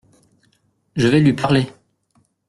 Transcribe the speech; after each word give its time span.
Je 0.95 1.07
vais 1.07 1.19
lui 1.19 1.33
parler! 1.33 1.67